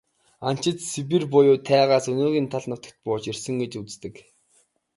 [0.51, 4.15] Анчид Сибирь буюу тайгаас өнөөгийн тал нутагт бууж ирсэн гэж үздэг.